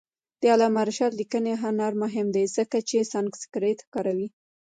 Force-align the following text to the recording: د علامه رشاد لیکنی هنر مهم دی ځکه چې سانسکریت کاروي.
د 0.41 0.43
علامه 0.53 0.81
رشاد 0.89 1.11
لیکنی 1.21 1.53
هنر 1.63 1.91
مهم 2.03 2.27
دی 2.35 2.45
ځکه 2.57 2.77
چې 2.89 3.09
سانسکریت 3.11 3.79
کاروي. 3.93 4.27